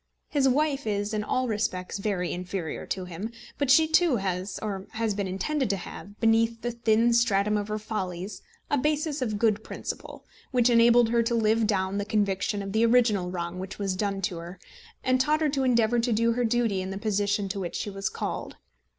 [0.29, 4.87] His wife is in all respects very inferior to him; but she, too, has, or
[4.93, 8.41] has been intended to have, beneath the thin stratum of her follies
[8.71, 12.83] a basis of good principle, which enabled her to live down the conviction of the
[12.83, 14.59] original wrong which was done to her,
[15.03, 17.91] and taught her to endeavour to do her duty in the position to which she
[17.91, 18.57] was called.